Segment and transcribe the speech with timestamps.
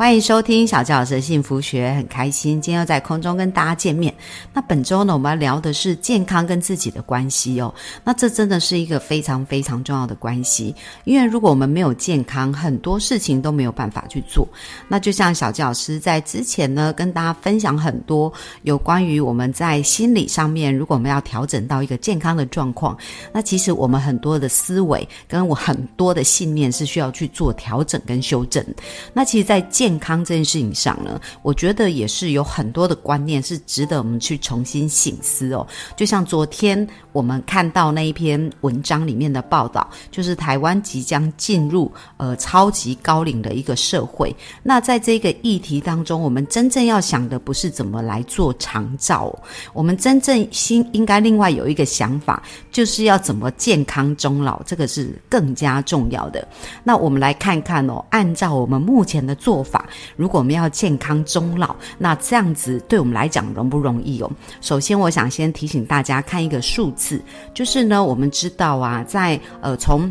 [0.00, 4.14] 欢迎收听小教老师的幸福学，很开心今天又在空中跟大家见面。
[4.50, 7.74] 那本周呢，我们要聊的是健康跟自己的关系哦。
[8.02, 10.74] 那这真的是一个非常非常重要的关系，
[11.04, 14.48] 因为如果我们没有健康，很多事情都没有办法去做。
[14.88, 22.96] 那就像小教老师在之前呢，跟大家分享很多有关于我们在心理上面，如果我们要调整到一个健康的状况，
[23.34, 28.64] 那其实我们很多的思维跟我很多的信念是需要去做调整跟修正。
[29.12, 35.66] 那其实，在健健康这件事情上呢，我觉得也是有很多的观念是值得我们去重新醒思哦。
[35.96, 44.32] 就像昨天我们看到那一篇文章里面的报道，就是台湾即将进入呃超级高龄的一个社会。
[44.62, 49.36] 那在这个议题当中，我们真正要想的不是怎么来做长照，
[49.72, 56.46] 我们真正心应该另外有一个想法，就是要怎么健康终老，这个是更加重要的。
[56.84, 59.79] 那我们来看看哦，按照我们目前的做法。
[60.16, 64.30] 如果我们要健康终老，那这样子对我们来讲容不容易哦？
[64.60, 67.22] 首先，我想先提醒大家看一个数字，
[67.52, 70.10] 就是呢，我们知道啊，在呃从。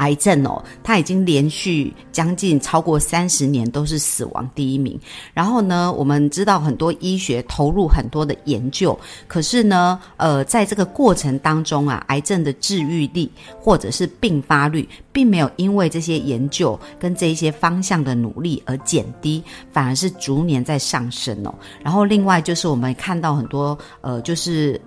[0.00, 4.98] 癌症哦，它已经连续将近超过三十年都是死亡第一名。
[5.34, 8.98] 然后呢，我们知道很多医学投入很多的研究，
[9.28, 21.54] 可是呢，呃，在这个过程当中啊，癌症的治愈率或者是并发率，并没有因为这些研究跟这一些方向的努力而减低，反而是逐年在上升哦。
[21.82, 24.80] 然后另外就是我们看到很多呃，就是。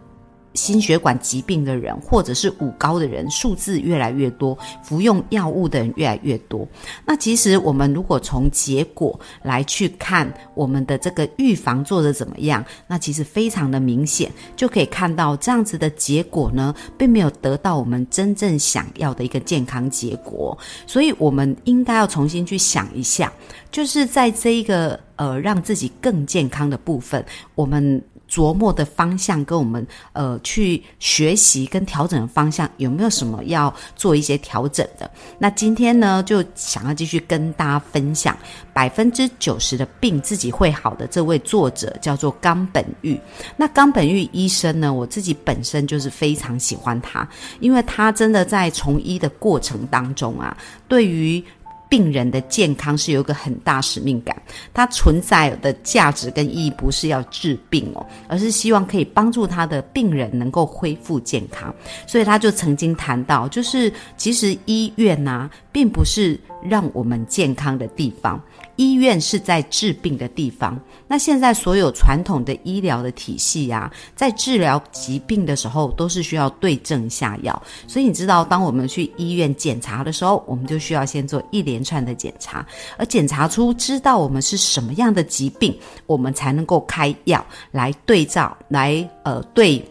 [0.53, 6.67] 心血管疾病的人，或者是五高的人，数字越来越多，服用药物的人越来越多。
[7.05, 12.63] 那其实我们如果从结果来去看，我们的这个预防做的怎么样？
[12.87, 20.57] 那其实非常的明显，就可以看到这样子的结果呢，并没有得到我们真正想要的一个健康结果。
[20.85, 23.31] 所以，我们应该要重新去想一下，
[23.71, 27.25] 就是在这一个呃让自己更健康的部分，
[27.55, 28.01] 我们。
[28.33, 35.09] 琢磨的方向跟我们呃去学习跟调整的方向有没有什么要做一些调整的？
[35.37, 38.35] 那今天呢，就想要继续跟大家分享
[38.73, 43.19] 百分之九十的病自己会好的这位作者叫做冈本玉。
[43.55, 47.27] 那冈本玉医生呢，我自己本身就是非常喜欢他，
[47.59, 50.57] 因为他真的在从医的过程当中啊，
[50.87, 51.43] 对于。
[51.93, 54.35] 病人的健康是有一个很大使命感，
[54.73, 61.71] 它存在的价值跟意义不是要治病哦，而是希望可以帮助他的病人能够恢复健康。
[62.07, 68.41] 所以他就曾经谈到，就是其实医院呐，并不是让我们健康的地方。
[68.75, 70.79] 医院是在治病的地方。
[71.07, 77.61] 那现在所有传统的医疗的体系呀，在治疗疾病的时候，都是需要对症下药。
[77.87, 82.65] 所以你知道，当我们去医院检查的时候，我们就需要先做一连串的检查，
[82.97, 89.83] 而检查出知道我们是什么样的疾病，我们才能够开药来对照，来呃对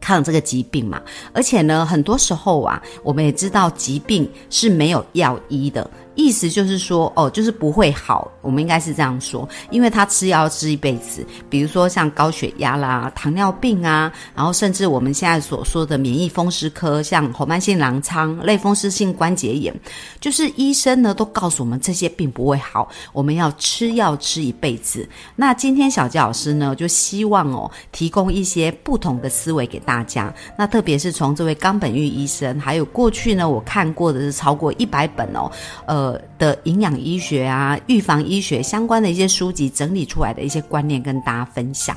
[0.00, 1.02] 抗这个疾病嘛。
[1.34, 5.90] 而且呢，很多时候啊，我们也知道疾病是没有药医的。
[6.18, 11.24] 意思就是说，哦，就是不会好，我们应该是这样说，因为他吃药要吃一辈子。
[11.48, 19.72] 比如说像高血压啦、糖尿病啊，然后甚至我们现在所说的免疫风湿科，像红斑性狼疮、类风湿性关节炎，
[20.18, 25.08] 就是医生呢都告诉我们这些病不会好，我们要吃药吃一辈子。
[25.36, 30.34] 那今天小杰老师呢，就希望哦，提供一些不同的思维给大家。
[30.56, 35.48] 那特别是从这位冈本玉医生，还有过去呢，我看过的是超过一百本哦，
[35.86, 36.07] 呃。
[36.38, 41.96] 的营养医学啊，预防医学相关的一些书籍整理出来的一些观念跟大家分享。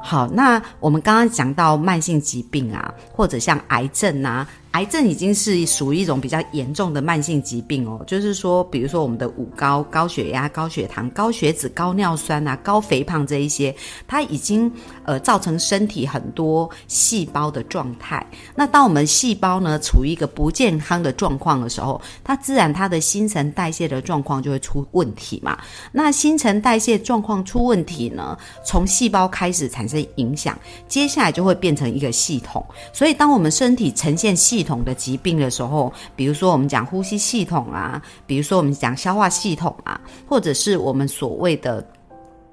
[0.00, 4.46] 好，那我们刚刚讲到慢性疾病啊，或者像癌症啊。
[4.72, 13.74] 癌症已经是属于一种比较严重的慢性疾病哦，就是说，比如说我们的五高、高血压、高血糖、高血脂、高尿酸啊、高肥胖这一些，
[14.06, 14.70] 它已经
[15.04, 18.24] 呃造成身体很多细胞的状态。
[18.54, 25.58] 那当我们细胞呢处于一个不健康的状况的时候，它自然它的新陈代谢的状况就会出问题嘛。
[25.90, 30.56] 那新陈代谢状况出问题呢，从细胞开始产生影响，
[30.86, 32.64] 接下来就会变成一个系统。
[32.92, 39.98] 所以当我们身体呈现系统统的疾病的时候，比如说我们讲呼吸系统啊，比如说我们讲消化系统啊，
[40.28, 41.84] 或者是我们所谓的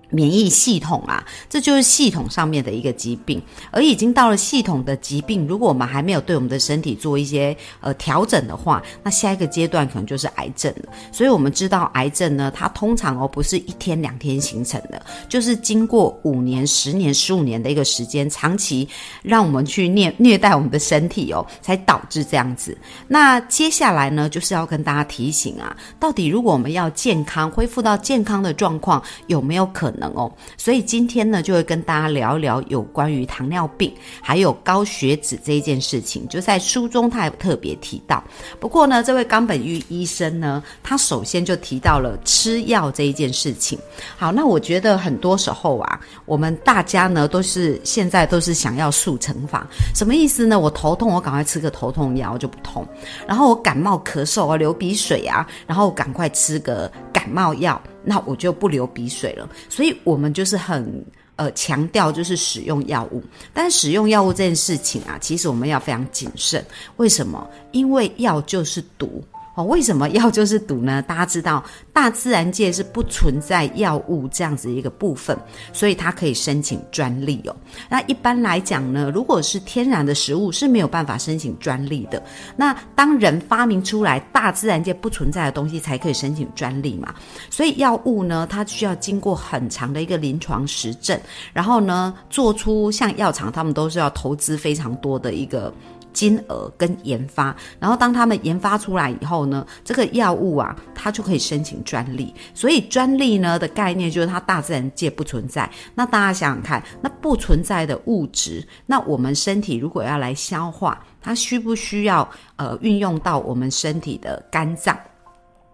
[0.10, 3.42] 免疫系统啊，这就是系统上面的一个疾病，
[3.72, 10.90] 而已经到了系统的疾病，如果我们还没有对我们的身体做一些呃调整的话，那下一个阶段可能就是癌症了。
[11.12, 18.88] 所以我们知道癌症呢，它通常哦不是一天两天形成的，就是经过五年、十年、十五年的一个时间，长期
[19.22, 22.78] 让我们去虐虐待我们的身体哦，才导致这样子。
[23.08, 36.28] 那接下来呢，就是要跟大家提醒啊，到底如果我们要健康恢复到健康的状况，有没有可能能哦，所以今天呢，就会跟大家聊一聊有关于糖尿病还有高血脂这一件事情。
[36.28, 38.24] 就在书中，他也特别提到。
[38.60, 43.78] 不过呢，这位冈本玉医生呢，他首先就提到了吃药这一件事情。
[44.18, 50.60] 好，那我觉得很多时候啊，我们大家呢都是现在都是想要速成法，什么意思呢？
[50.60, 52.84] 我头痛，我赶快吃个头痛药就不痛；
[53.28, 57.82] 然后我感冒咳嗽啊，流鼻水啊，然后赶快吃个感冒药。
[58.06, 61.04] 那我就不流鼻水了，所以我们就是很
[61.36, 63.24] 呃强调就是使用药物，
[63.54, 66.64] 但使用药物这件事情啊，其实我们要非常谨慎。
[66.98, 67.50] 为什么？
[67.72, 69.24] 因为药就是毒。
[69.56, 71.02] 哦，为什么药 就是毒呢？
[71.02, 71.64] 大家知道，
[71.94, 75.36] 大自然界是不存在药物这样子一个部分，
[75.72, 77.56] 所以它可以申请专利哦。
[77.90, 82.22] 那一般来讲呢，如果是天然的食物是没有办法申请专利的。
[82.58, 87.16] 那当人发明出来大自然界不存在的东西，才可以申请专利嘛。
[87.50, 91.18] 所以药物呢，它需要经过很长的一个临床实证，
[91.54, 95.74] 然后呢，做出像药厂他们都是要投资非常多的一个。
[96.16, 102.34] 金额跟研发，然后当他们研发出来以后呢，这个药物啊，它就可以申请专利。
[102.54, 105.70] 所以专利呢的概念就是它大自然界不存在。
[105.94, 114.98] 那大家想想看，那不存在的物质，那我们身体如果要来消化，它需不需要呃运用到我们身体的肝脏？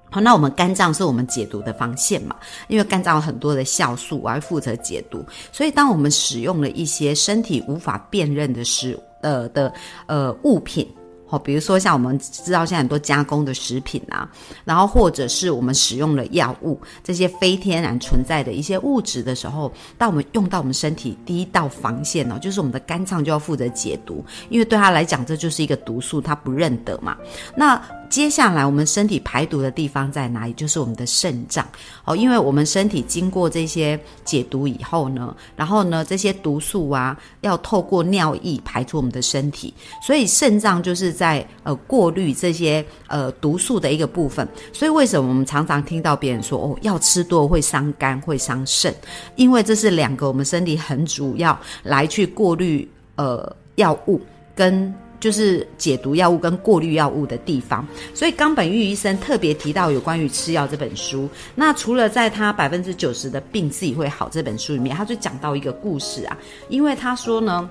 [0.09, 2.35] 好，那我们肝脏是我们解毒的防线嘛？
[2.67, 9.03] 因为肝脏有很多的酵素我要负责解毒，所以当我们使用了一些身体无法辨认的食物。
[9.21, 9.73] 呃的
[10.05, 10.87] 呃物品，
[11.25, 14.29] 好，比如说像我们知道现在很多加工的食品啊，
[14.65, 27.15] 然后或者是我们使用了药物这些非天然存在的一些物质的时候，当我们用到我们身体第一道防线呢，就是我们的肝脏就要负责解毒，因为对他来讲这就是一个毒素，他不认得嘛。
[27.55, 27.81] 那
[28.11, 30.51] 接下来，我们身体排毒的地方在哪里？
[30.51, 31.65] 就是我们的肾脏
[32.03, 39.73] 哦，因为我们身体经过这些解毒以后呢，然后呢，这些毒素啊，要透过尿液排出我们的身体，
[40.05, 44.45] 所以肾脏就是在呃过滤这些呃毒素的一个部分。
[44.73, 48.93] 所以为什么我们常常听到别人说哦，药吃多会伤肝会伤肾？
[49.37, 52.85] 因为这是两个我们身体很主要来去过滤
[53.15, 54.19] 呃药物
[54.53, 54.93] 跟。
[55.21, 61.29] 就是解毒药物跟过滤药物的地方，所以冈本玉医生特别提到有关于吃药这本书。
[61.55, 66.37] 那除了在他百分之九十的病自己会好这本书里面，他就讲到一个故事啊，
[66.67, 67.69] 因为他说呢。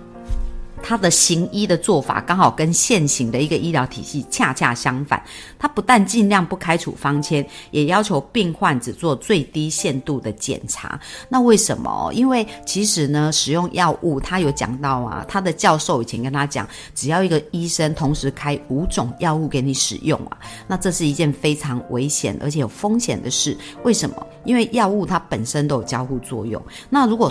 [0.82, 5.22] 他的行医的做法刚好跟现行的一个医疗体系恰恰相反。
[5.58, 10.98] 他不但尽量不开处方签，也要求病患只做最低限度的检查。
[11.28, 12.10] 那为什么？
[12.14, 23.56] 因为其实呢，使用药物，他有讲到啊，他的教授以前跟他讲，只要一个医生同时开五种药物给你使用啊，那这是一件非常危险而且有风险的事。
[23.84, 24.26] 为什么？
[24.44, 26.60] 因为药物它本身都有交互作用。
[26.88, 27.30] 那如果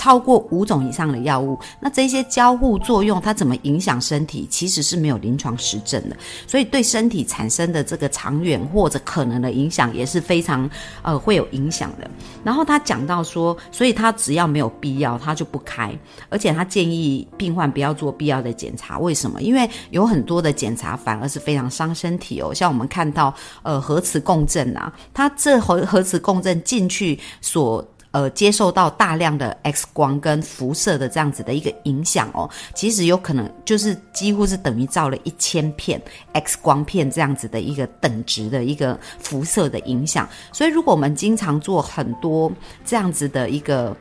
[0.00, 6.16] 超过五种以上的药物，那这些交互作用它怎么影响身体，其实是没有临床实证的，
[6.46, 10.68] 所以对身体产生的这个长远或者可能的影响也是非常
[11.02, 12.10] 呃会有影响的。
[12.42, 15.94] 然后他讲到说，所以他只要没有必要，他就不开，
[16.30, 18.98] 而且他建议病患不要做必要的检查。
[18.98, 19.42] 为什么？
[19.42, 27.86] 因为有很多的检查反而是非常伤身体哦，像我们看到呃核磁共振啊，它这核核磁共振进去所。
[28.12, 36.00] 呃，接受到大量的 X 光跟辐射的这样子的一个影响哦，其实有可能就是几乎是等于照了一千片
[36.32, 40.28] X 光片这样子的一个等值的一个辐射的影响。
[40.52, 42.50] 所以，如果我们经常做很多
[42.84, 43.96] 这样子的一个。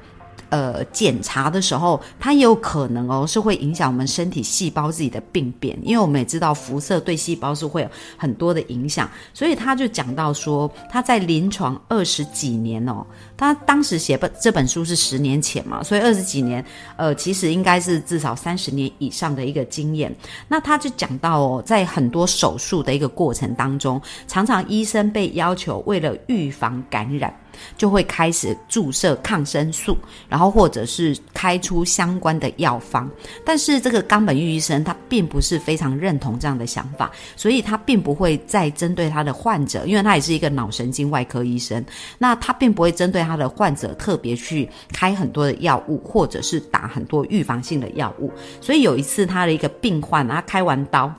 [0.50, 13.06] 呃，检查的时候，它也有可能哦，是会影响我们身体细胞自己的病变，因为我们也知道辐射对细胞是会有很多的影响，所以他就讲到说，他在临床二十几年哦，
[13.38, 16.66] 他当时写本这本书是十年前嘛，所以二十几年，
[16.98, 20.14] 呃，其实应该是至少三十年以上的一个经验。
[20.48, 27.32] 那他就讲到哦，在很多手术的一个过程当中，常常医生被要求为了预防感染。
[27.78, 29.98] 就会开始注射抗生素，
[30.28, 33.10] 然后或者是开出相关的药方。
[33.46, 41.84] 但是这个冈本玉医生他并不是非常认同这样的想法，所以他并不会再针对他的患者，因为他也是一个脑神经外科医生，
[42.18, 48.32] 那他并不会针对他的患者特别去开很多的药物，或者是打很多预防性的药物。
[48.62, 51.14] 所以有一次他的一个病患，他开完刀，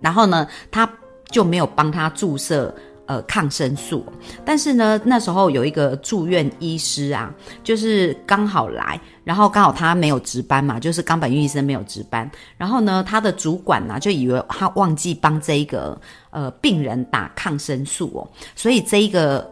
[0.00, 0.88] 然后呢，他
[1.30, 2.74] 就没有帮他注射。
[3.08, 4.04] 呃，抗生素，
[4.44, 7.32] 但是呢，那时候有一个住院医师啊，
[7.64, 15.98] 就是刚好来，然后刚好他没有值班嘛，就是冈本玉医生没有值班，然后呢，他的主管呢就以为他忘记帮这一个
[16.28, 19.50] 呃病人打抗生素哦，所以这一个。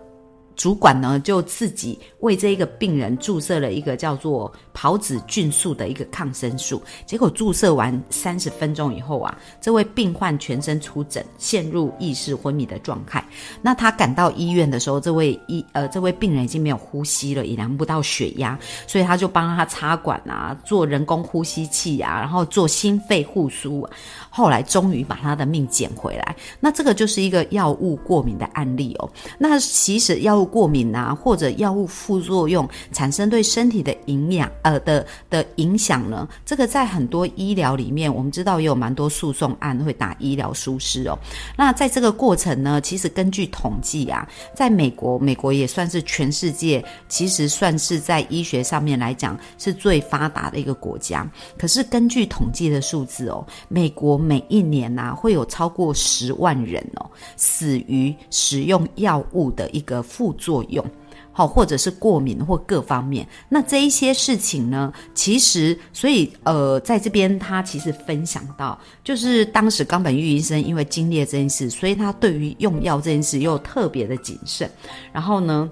[0.57, 6.83] 主管呢，就自己为这一个病人注射了一个叫做孢子菌素的一个抗生素。
[7.05, 13.23] 结果注射完三十分钟以后啊，这位病患全身出疹，陷入意识昏迷的状态。
[13.61, 23.87] 那他赶到医院的时候，这位医呃这位病人已经没有呼吸了，也量不到血压，所以他就帮他插管啊，做人工呼吸器啊，然后做心肺复苏。
[24.31, 26.37] 后来终于把他的命捡回来。
[26.61, 29.11] 那这个就是一个药物过敏的案例哦。
[29.39, 41.19] 那其实药物过敏啊，或者药物副作用产生对身体的营养呃的的影响呢，这个在很多医疗里面，我们知道也有蛮多诉讼案会打医疗疏失哦。
[41.57, 51.29] 那在这个过程呢，其实根据统计啊，在美国，美国也算是全世界其实算是在医学上面来讲是最发达的一个国家。
[51.59, 54.17] 可是根据统计的数字哦，美国。
[54.26, 60.85] 每一年呐，会有超过十万人哦死于使用药物的一个副作用，
[61.33, 63.26] 好，或者是过敏或各方面。
[63.49, 74.71] 那这一些事情呢，其实所以呃，在这边他其实分享到，就是当时冈本玉医生因为经历这件事，所以他对于用药这件事又特别的谨慎。
[75.12, 75.71] 然后呢，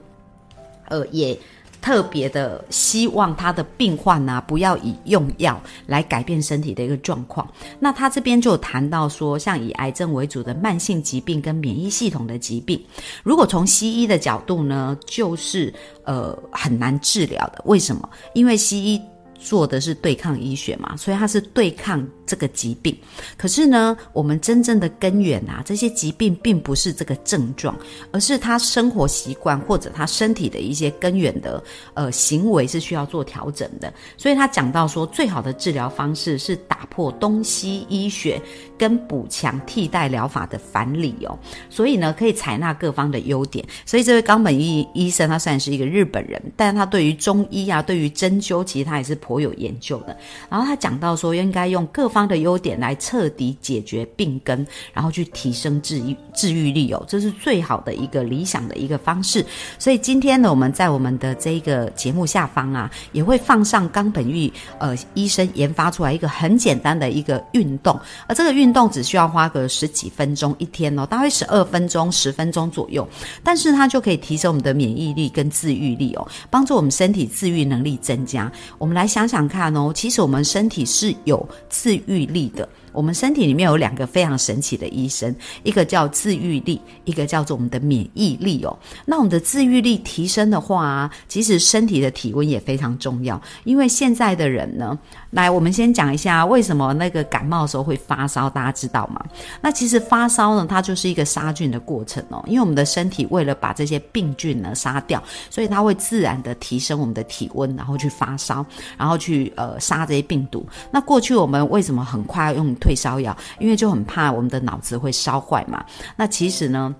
[0.88, 1.38] 呃，也。
[1.85, 7.47] 特别的希望他的病患呢，不要以用药来改变身体的一个状况。
[7.79, 12.83] 那他这边就谈到说，像以癌症为主的慢性疾病跟免疫系统的疾病，
[13.23, 15.71] 如果从西医的角度呢，就是
[16.05, 17.61] 呃很难治疗的。
[17.67, 18.09] 为什么？
[18.33, 18.99] 因为西医
[19.38, 22.07] 做的是对抗医学嘛，所以它是对抗。
[22.26, 22.97] 这个疾病，
[23.37, 27.76] 可是呢，我们真正的根源啊，这些疾病并不是这个症状，
[28.12, 31.62] 而是他生活习惯或者他身体的一些根源的
[31.93, 33.93] 呃行为是需要做调整的。
[34.17, 38.41] 所以他讲到说，最好的治疗方式是打破东西医学
[38.79, 41.38] 跟补强替代疗法的反理哦。
[41.69, 43.62] 所以呢，可以采纳各方的优点。
[43.85, 50.14] 所以这位冈本医医生，他虽然是一个日本人，但他对于中医啊，对于针灸，其实他也是颇有研究的。
[50.50, 59.45] 然后他讲到说，应该用各方的优点来彻底解决病根，然后去提升治愈治愈力哦，这是最好的一个理想的一个方式。
[59.78, 73.09] 所以今天呢，我们在我们的这个节目下方啊，也会放上冈本玉呃医生研发出来一个很简单的一个运动，而这个运动只需要花个十几分钟一天哦，大概十二分钟、十分钟左右，
[73.43, 78.50] 但是它就可以提升我们的免疫力跟自愈力哦，帮助我们身体自愈能力增加。
[78.78, 82.68] 我们来想想看哦，其实我们身体是有自愈力的。
[82.95, 85.35] 我们身体里面有两个非常神奇的医生，
[85.65, 88.79] 一个叫自愈力，一个叫做我们的免疫力哦。
[89.05, 93.41] 那我们的自愈力提升的话，其实身体的体温也非常重要。
[93.65, 94.97] 因为现在的人呢，
[95.33, 99.21] 来，我们先讲一下为什么那个感冒的时候会发烧，大家知道吗？
[99.61, 102.41] 那其实发烧呢，它就是一个杀菌的过程哦。
[102.47, 105.21] 因为我们的身体为了把这些病菌呢杀掉，
[105.51, 108.65] 所以它会自然的提升我们的体温，然后去发烧，
[108.97, 110.65] 然后去呃杀这些病毒。
[110.93, 112.73] 那过去我们为什么很快要用？
[112.85, 115.83] 退烧药，因为就很怕我们的脑子会烧坏嘛。
[116.14, 116.95] 那其实呢，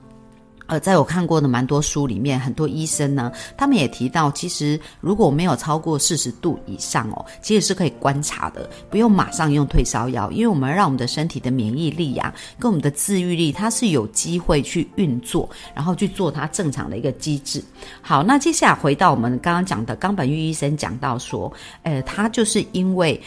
[0.67, 17.63] 呃，在我看过的蛮多书里面，很多医生呢，他们也提到，其实如果没有超过四十度以上哦，其实是可以观察的，不用马上用退烧药，因为我们让我们的身体的免疫力啊，跟我们的自愈力，它是有机会去运作，然后去做它正常的一个机制。
[18.01, 23.21] 好，那接下来回到我们刚刚讲的冈本玉医生讲到说，呃，他就是因为。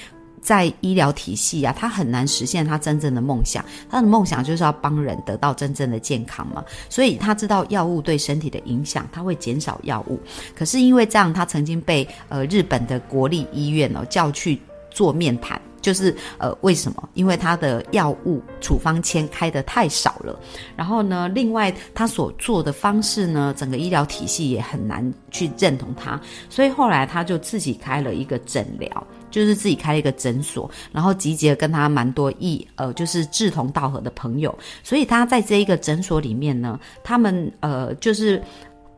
[0.48, 3.66] 在医疗体系啊，他很难实现他真正的梦想。
[3.90, 10.18] 他的梦想就是要帮人得到真正的健康嘛，所以他知道药物对身体的影响，他会减少药物。
[10.56, 14.58] 可是因为这样，他曾经被呃日本的国立医院哦叫去
[14.90, 17.10] 做面谈，就是呃为什么？
[17.14, 20.40] 因为他的药物处方签开的太少了。
[20.78, 26.18] 然后呢，另外他所做的方式呢，整个医疗体系也很难去认同他，
[26.50, 29.08] 所以后来他就自己开了一个诊疗。
[29.38, 38.42] 就是自己开了一个诊所，然后集结跟他蛮多异呃，就是志同道合的朋友，所以他在这一个诊所里面呢，他们呃就是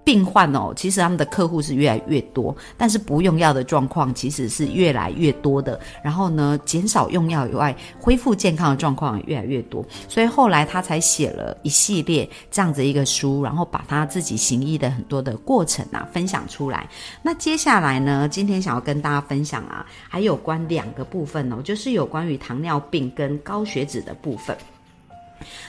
[0.04, 5.80] 病患哦，其实他们的客户是越来越多，但是不用药的状况其实是越来越多的。
[6.04, 9.86] 然后呢，减少用药以外，恢复健康的状况也越来越多。
[10.08, 16.90] 所以后来他才写了一系列这样子一个书，然后把他自己行医的很多的过程啊分享出来。
[17.22, 24.58] 那接下来呢，今天想要跟大家分享啊，还有关两个部分哦，就是有关于糖尿病跟高血脂的部分。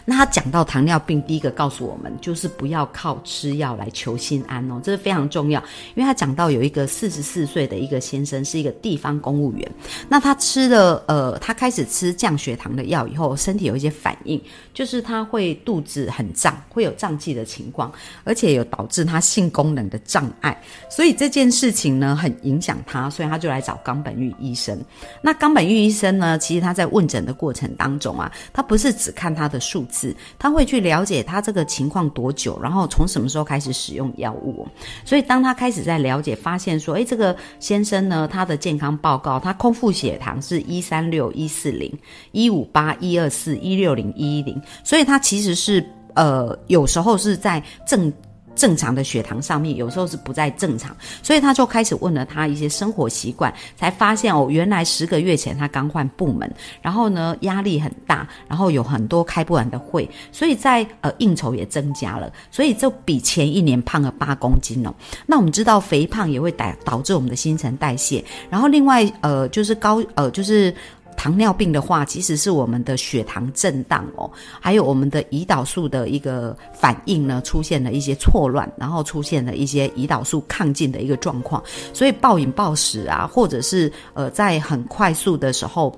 [0.05, 5.61] 那他讲到糖尿病，第一个告诉我们就是不要靠吃药来求心安哦，这是非常重要。
[5.95, 9.73] 因为他讲到有一个四十四岁的一个先生是一个地方公务员，
[10.09, 14.41] 那他吃了呃，他开始吃降血糖的药以后，身体有一些反应，
[14.75, 17.93] 就是他会肚子很胀，会有胀气的情况，
[18.25, 20.61] 而且有导致他性功能的障碍，
[20.91, 24.77] 所以这件事情呢很影响他，所以他就来找冈本玉医生。
[25.23, 29.60] 那冈本玉医生呢，其实他在问诊的过程当中啊，他不是只看他的。
[29.61, 34.67] 数字，他会去了解他这个情况多久，然后从什么时候开始使用药物。
[35.05, 41.93] 所以当他开始在了解，发现说，诶，这个先生呢，他的健康报告，他空腹血糖是一三六一四零
[42.33, 48.13] 一五八一二四一六零一一零，所以他其实是呃，有时候是在正。
[48.61, 56.53] 正常的血糖上面有时候是不在正常，所以他就开始问了他一些生活习惯，才发现哦，原来十个月前他刚换部门，
[56.83, 64.95] 然后呢压力很大，然后有很多开不完的会，所以在呃应酬也增加了，所以就比前一年胖了八公斤哦。
[65.25, 70.75] 那我们知道肥胖也会导导致我们的新陈代谢，然后另外呃就是高呃就是。
[71.21, 81.63] 糖尿病的话，其实是我们的血糖震荡哦，还有我们的胰岛素的一个反应呢，出现了一些错乱，然后出现了一些胰岛素亢进的一个状况，
[81.93, 85.95] 所以暴饮暴食啊，或者是呃在很快速的时候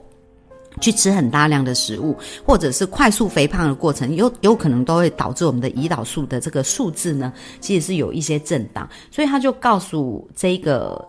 [0.80, 11.06] 去吃很大量的食物，或者是快速肥胖的过程，有有可能都会导致我们的胰岛素的这个数字呢，其实是有一些震荡，所以他就告诉这个。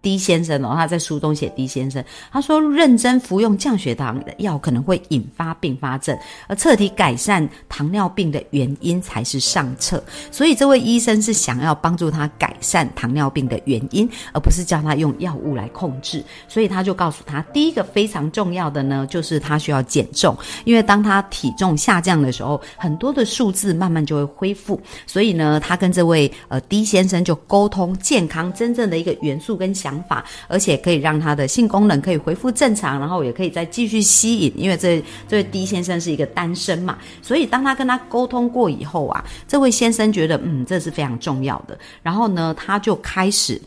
[0.00, 10.02] D 先生哦，他在书中写 D 先生，他说认真服用降血糖的药可能会引发并发症，而彻底改善糖尿病的原因才是上策。
[10.30, 16.24] 所以这位医生是想要帮助他改善糖尿病的原因，而不是叫他用药物来控制。
[16.46, 24.80] 所以他就告诉他，第一个非常重要的呢，就是他需要减重，因为当他体重下降的时候，很多的数字慢慢就会恢复。
[25.08, 29.87] 所以呢，他跟这位呃 D 先生就沟通健康真正的一个元素跟想。
[29.88, 34.52] 想法，而且可以让他的性功能可以恢复正常，然后也可以再继续吸引。
[34.54, 41.78] 因为这这位 D 先生是一个单身嘛，所以当他跟他沟通过以后啊，这位先生觉得嗯，这是非常重要的。
[42.02, 43.58] 然后呢，他就开始，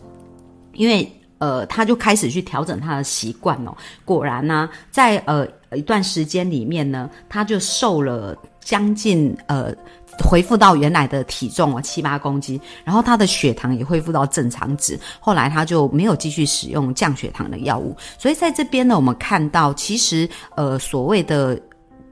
[0.73, 3.75] 因为呃，他就开始去调整他的习惯哦。
[4.05, 9.73] 果然呢，在呃一段时间里面呢，他就瘦了将近呃。
[10.19, 14.99] 恢复到原来的体重哦，七八公斤，然后他的血糖也恢复到正常值。
[15.19, 17.95] 后来他就没有继续使用降血糖的药物。
[18.17, 21.59] 所以在这边呢，我们看到其实呃所谓的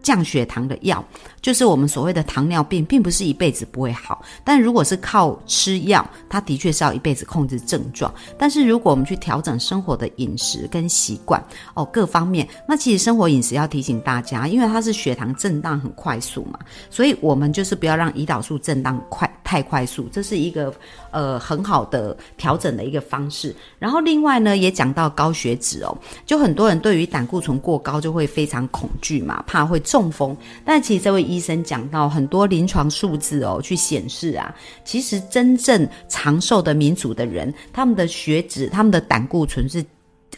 [0.02, 1.04] 降血糖的药。
[1.42, 8.14] 就是我们所谓的糖尿病，并不是一辈子不会好，但如果是靠吃药，它的确是要一辈子控制症状。
[8.38, 11.42] 但是如果我们去调整生活的饮食跟习惯
[11.76, 16.60] 哦，各方面，那其实生活饮食要提醒大家，因为它是血糖震荡很快速嘛，
[16.90, 20.74] 所以我们就是不要让胰岛素震荡快太快速，这是一个
[21.12, 23.56] 呃很好的调整的一个方式。
[23.80, 31.20] 然后另外呢，也讲到高血脂哦，就很多人对于胆固醇过高就会非常恐惧嘛，怕会中风，但其实这位。
[31.30, 39.86] 医生讲到很多临床数字哦，去显示啊，其实真正长寿的民族的人，他们的血脂、他们的胆固醇是。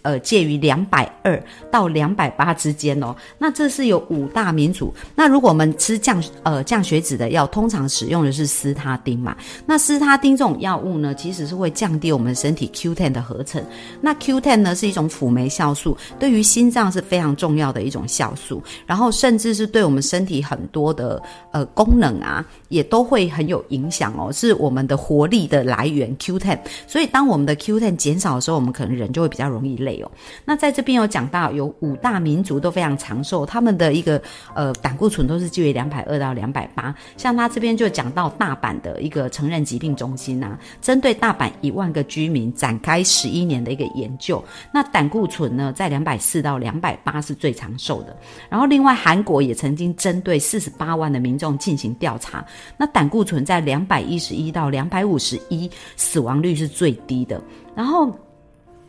[0.04, 3.16] 呃，介于两百二到两百八之间哦。
[3.38, 4.94] 那这是有五大民族。
[5.16, 9.36] 那如果我们吃降呃降血脂的药，通常使用的是司他汀嘛。
[9.66, 13.64] 那司他汀这种药物呢，其实是会降低我们身体 Q10 的合成。
[14.00, 18.64] 那 Q10 呢是一种辅酶酵素，对于心脏是非常重要的一种酵素。
[18.88, 24.32] 然后甚至是对我们身体很多的呃功能啊，也都会很有影响哦。
[24.32, 26.58] 是我们的活力的来源 Q10。
[26.88, 29.91] 所以当我们的 Q10 减少的时候，我们可能人就会比较容易累。
[29.98, 30.12] 有，
[30.46, 34.22] 那在这边有讲到，有五大民族都非常长寿，他们的一个
[34.54, 36.94] 呃胆固醇都是介于两百二到两百八。
[37.18, 48.16] 像他这边就讲到大阪的一个成人疾病中心呐，针对大阪一万个居民展开十一年的一个研究，那胆固醇呢在两百四到两百八是最长寿的。
[48.50, 52.46] 然后另外韩国也曾经针对四十八万的民众进行调查，
[52.78, 57.42] 那胆固醇在两百一十一到两百五十一，死亡率是最低的。
[57.76, 58.12] 然后。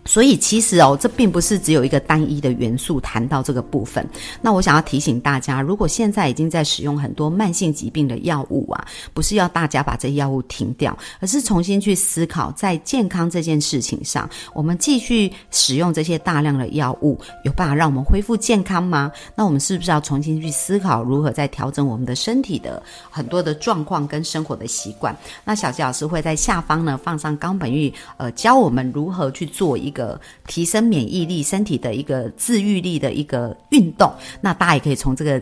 [0.04, 4.04] 所以其实哦，这并不是只有一个单一的元素谈到这个部分。
[4.40, 8.84] 那我想要提醒大家，如果现在已经在使用很多慢性疾病的药物啊，
[9.14, 19.12] 不是要大家把这药物停掉，而是重新去思考，在健康这件事情上，我们继续使用这些大量的药物，有办法让我们恢复健康吗？
[19.36, 25.16] 那我们是不是要重新去思考，如何在调整我们的身体的很多的状况跟生活的习惯？
[25.44, 29.91] 那小吉老师会在下方呢放上冈本玉，呃，教我们如何去做一。
[29.91, 35.40] 一个提升免疫力、身体的一个自愈力的一个运动，那大家也可以从这个。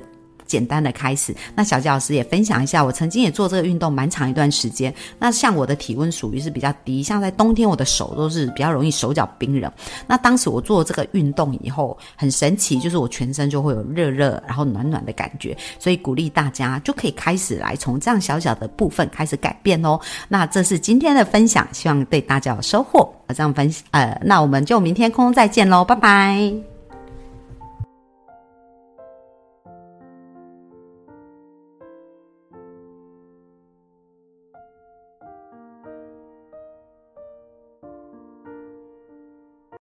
[0.51, 4.93] 简单的开始，那小杰老师也分享一下，我曾经也做这个运动蛮长一段时间。
[5.17, 9.71] 那像我的体温属于是比较低，像在冬天我的手都是比较容易手脚冰冷。
[10.09, 15.57] 那当时我做这个运动以后，很神奇，就是我全身就会有热热，然后暖暖的感觉。
[15.79, 20.01] 所以鼓励大家就可以开始来从这样小小的部分开始改变哦。
[20.29, 23.09] 那这是今天的分享，希望对大家有收获。
[23.29, 26.80] 这样分呃，那我们就明天空中再见喽，拜拜。